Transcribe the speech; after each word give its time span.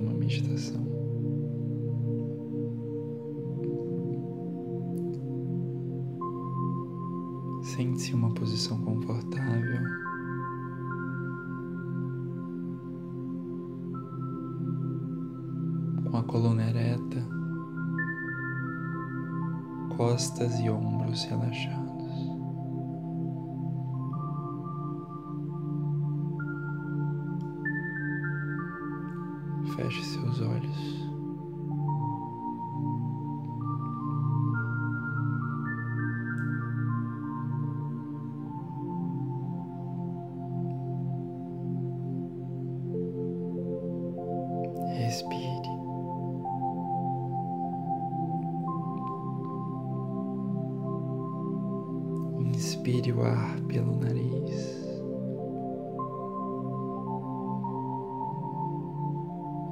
uma 0.00 0.12
meditação. 0.14 0.80
Sente-se 7.62 8.12
em 8.12 8.14
uma 8.14 8.32
posição 8.34 8.80
confortável. 8.82 9.80
Com 16.10 16.16
a 16.16 16.22
coluna 16.24 16.68
ereta, 16.68 17.24
costas 19.96 20.58
e 20.58 20.70
ombros 20.70 21.24
relaxados. 21.24 21.89
Feche 29.80 30.02
seus 30.02 30.42
olhos. 30.42 31.09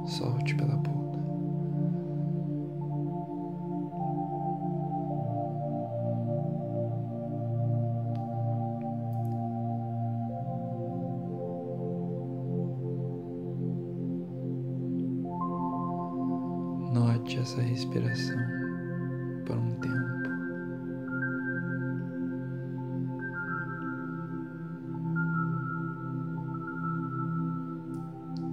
Solte 0.08 0.54
pela 0.54 0.74
boca. 0.74 0.97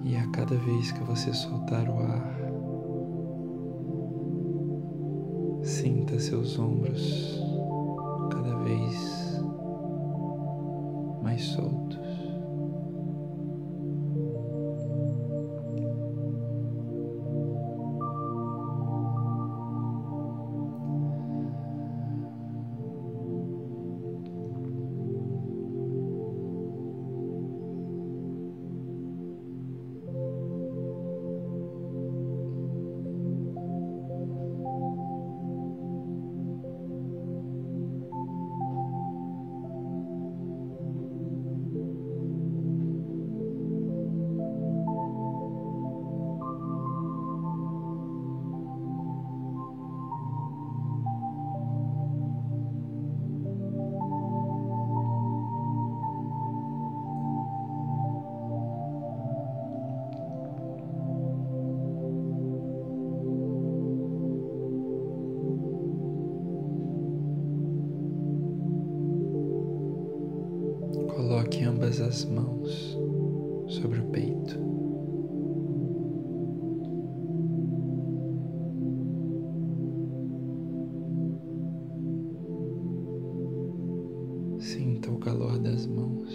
E 0.08 0.16
a 0.16 0.28
cada 0.28 0.56
vez 0.56 0.92
que 0.92 1.03
você 1.03 1.34
soltar 1.34 1.89
o 1.89 1.98
ar, 1.98 2.38
sinta 5.64 6.20
seus 6.20 6.59
ombros 6.59 7.42
cada 8.31 8.56
vez 8.59 9.42
mais 11.23 11.42
soltos. 11.42 12.05
As 72.15 72.23
mãos 72.23 72.98
sobre 73.67 73.99
o 73.99 74.05
peito. 74.05 74.58
Sinta 84.59 85.11
o 85.11 85.17
calor 85.20 85.59
das 85.59 85.86
mãos. 85.87 86.31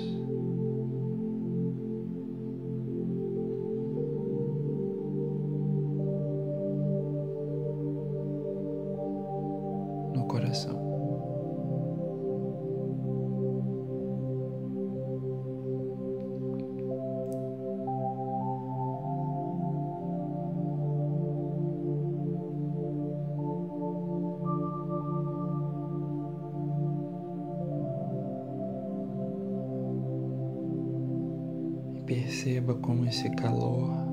Perceba 32.11 32.75
como 32.75 33.07
esse 33.07 33.31
calor 33.31 34.10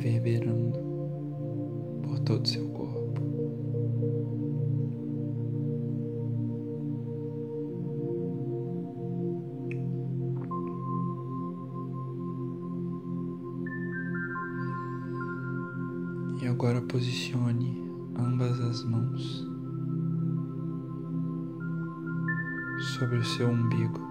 reverberando 0.00 0.78
por 2.02 2.18
todo 2.20 2.44
o 2.44 2.48
seu 2.48 2.68
corpo. 2.70 3.20
E 16.42 16.46
agora 16.46 16.80
posicione 16.80 17.78
ambas 18.16 18.58
as 18.60 18.82
mãos 18.84 19.46
sobre 22.96 23.18
o 23.18 23.24
seu 23.24 23.48
umbigo. 23.48 24.09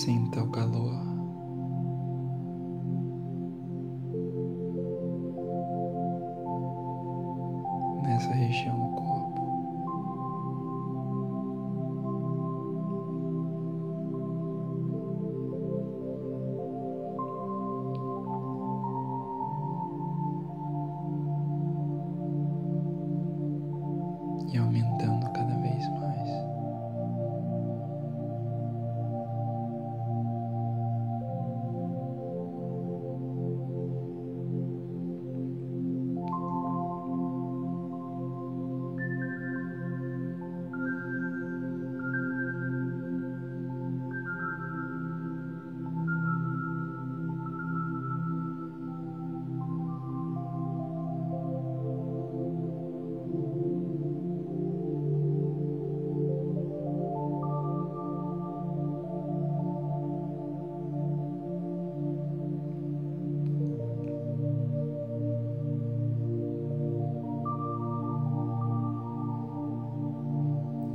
Sinta 0.00 0.42
o 0.42 0.48
calor. 0.48 1.09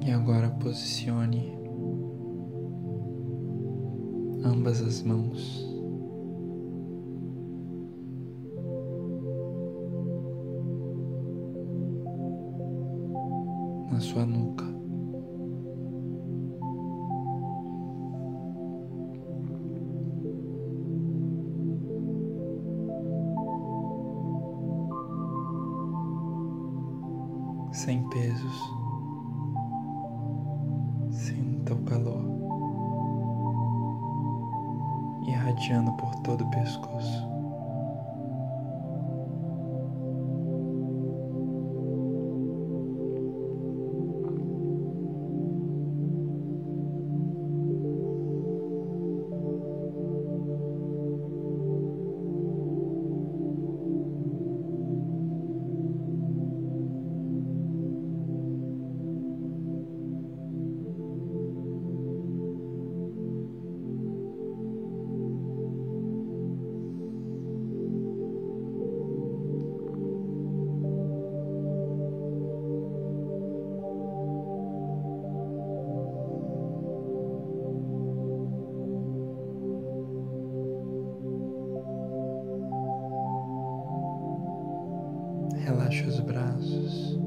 E 0.06 0.12
agora 0.12 0.52
posicione 0.52 1.52
ambas 4.44 4.80
as 4.80 5.02
mãos 5.02 5.66
na 13.92 14.00
sua 14.00 14.28
nuca. 14.28 14.64
Sem 27.72 28.08
pesos. 28.10 28.85
Calor 31.86 32.36
irradiando 35.28 35.92
por 35.94 36.14
todo 36.18 36.44
o 36.44 36.50
pescoço. 36.52 37.35
Relaxe 85.66 86.04
os 86.06 86.20
braços, 86.20 87.18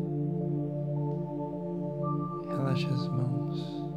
relaxe 2.49 2.87
as 2.87 3.09
mãos. 3.09 3.88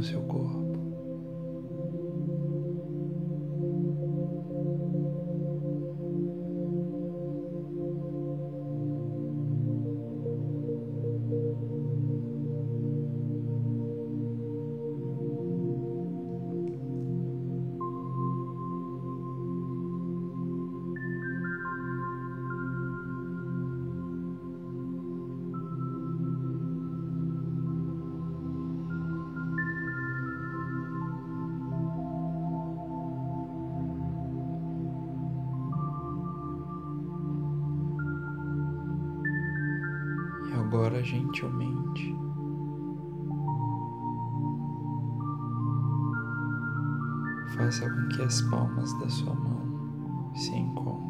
No 0.00 0.06
seu 0.06 0.22
corpo. 0.22 0.69
Agora, 40.70 41.02
gentilmente, 41.02 42.16
faça 47.56 47.90
com 47.90 48.08
que 48.10 48.22
as 48.22 48.40
palmas 48.42 48.96
da 49.00 49.08
sua 49.08 49.34
mão 49.34 50.30
se 50.36 50.56
encontrem, 50.56 51.09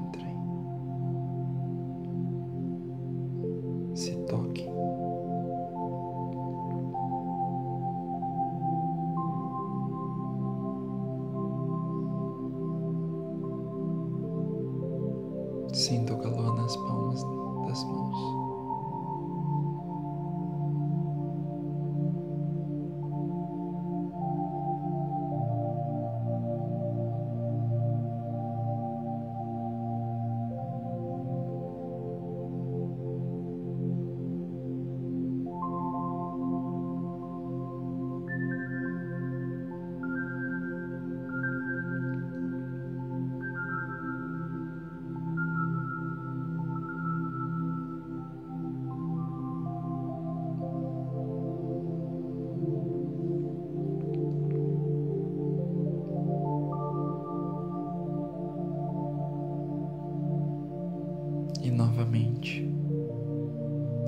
E 61.71 61.73
novamente, 61.73 62.69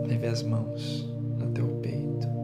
leve 0.05 0.27
as 0.27 0.43
mãos 0.43 1.09
até 1.41 1.63
o 1.63 1.69
peito. 1.77 2.42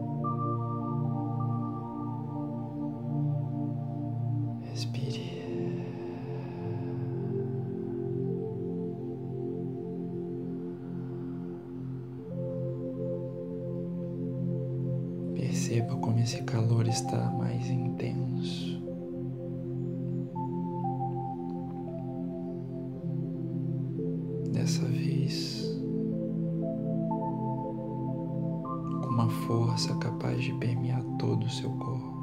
Dessa 24.51 24.85
vez, 24.85 25.63
com 29.01 29.09
uma 29.09 29.29
força 29.29 29.95
capaz 29.95 30.43
de 30.43 30.53
permear 30.55 31.03
todo 31.17 31.45
o 31.45 31.49
seu 31.49 31.69
corpo. 31.71 32.18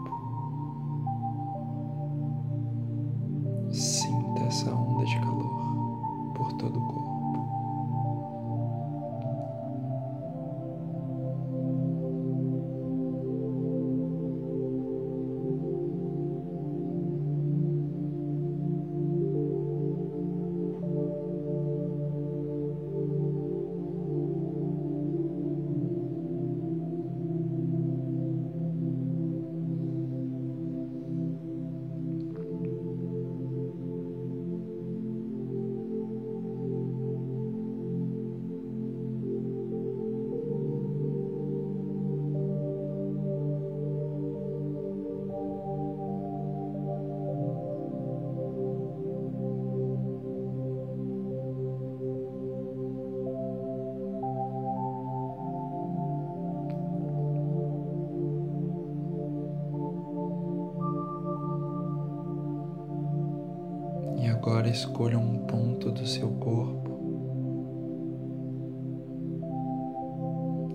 Agora 64.66 64.70
escolha 64.70 65.18
um 65.18 65.38
ponto 65.46 65.92
do 65.92 66.06
seu 66.06 66.28
corpo 66.28 66.90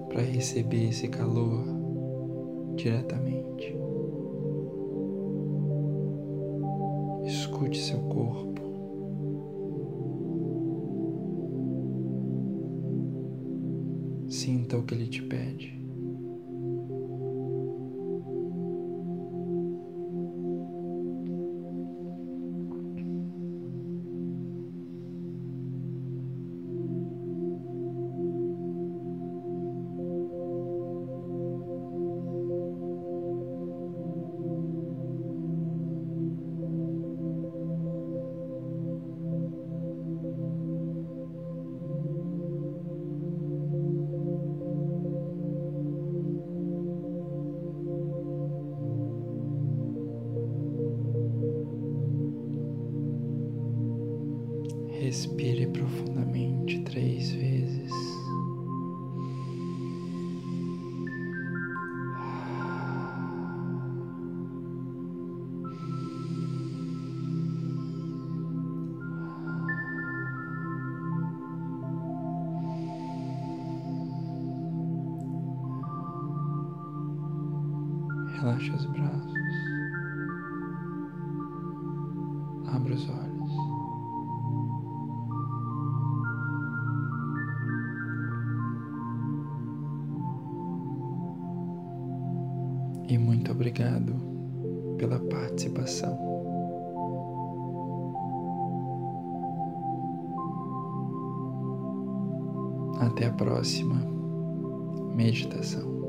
para 0.09 0.21
receber 0.21 0.89
esse 0.89 1.07
calor 1.07 1.65
diretamente. 2.75 3.75
Escute 7.25 7.77
seu 7.77 7.99
corpo. 7.99 8.61
Sinta 14.27 14.77
o 14.77 14.83
que 14.83 14.95
ele 14.95 15.07
te 15.07 15.21
Relaxe 78.61 78.71
os 78.71 78.85
braços. 78.85 79.33
Abra 82.67 82.93
os 82.93 83.09
olhos. 83.09 83.51
E 93.07 93.17
muito 93.17 93.51
obrigado 93.51 94.13
pela 94.97 95.19
participação. 95.19 96.19
Até 102.99 103.25
a 103.25 103.33
próxima 103.33 103.95
meditação. 105.15 106.00